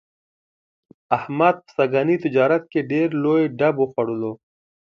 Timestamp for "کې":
2.71-2.79